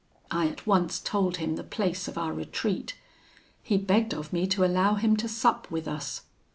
I 0.31 0.47
at 0.47 0.65
once 0.65 0.97
told 0.99 1.37
him 1.37 1.55
the 1.57 1.63
place 1.63 2.07
of 2.07 2.17
our 2.17 2.33
retreat. 2.33 2.97
He 3.61 3.77
begged 3.77 4.15
of 4.15 4.33
me 4.33 4.47
to 4.47 4.65
allow 4.65 4.95
him 4.95 5.15
to 5.17 5.27
sup 5.27 5.69
with 5.69 5.87
us. 5.87 6.21